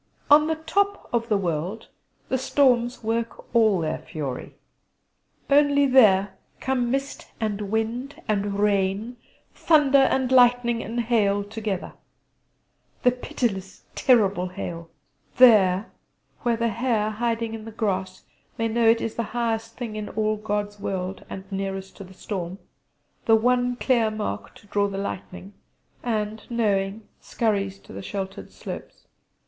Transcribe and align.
On 0.31 0.47
the 0.47 0.55
top 0.55 1.07
of 1.13 1.29
the 1.29 1.37
world 1.37 1.87
the 2.27 2.39
storms 2.39 3.03
work 3.03 3.53
all 3.55 3.79
their 3.81 3.99
fury. 3.99 4.55
Only 5.47 5.85
there 5.85 6.39
come 6.59 6.89
mist 6.89 7.27
and 7.39 7.69
wind 7.69 8.19
and 8.27 8.57
rain, 8.57 9.17
thunder 9.53 9.99
and 9.99 10.31
lightning 10.31 10.81
and 10.81 11.01
hail 11.01 11.43
together 11.43 11.93
the 13.03 13.11
pitiless 13.11 13.83
terrible 13.93 14.47
hail: 14.47 14.89
there, 15.37 15.91
where 16.41 16.57
the 16.57 16.69
hare 16.69 17.11
hiding 17.11 17.53
in 17.53 17.65
the 17.65 17.71
grass 17.71 18.23
may 18.57 18.67
know 18.67 18.89
it 18.89 19.01
is 19.01 19.13
the 19.13 19.21
highest 19.37 19.77
thing 19.77 19.95
in 19.95 20.09
all 20.09 20.35
God's 20.35 20.79
world, 20.79 21.23
and 21.29 21.43
nearest 21.51 21.95
to 21.97 22.03
the 22.03 22.15
storm 22.15 22.57
the 23.25 23.35
one 23.35 23.75
clear 23.75 24.09
mark 24.09 24.55
to 24.55 24.65
draw 24.65 24.87
the 24.87 24.97
lightning 24.97 25.53
and, 26.01 26.49
knowing, 26.49 27.07
scurries 27.19 27.77
to 27.77 27.93
the 27.93 28.01
sheltered 28.01 28.51
slopes. 28.51 29.05